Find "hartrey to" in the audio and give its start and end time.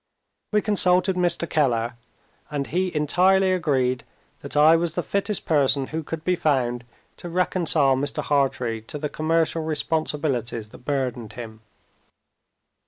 8.23-8.97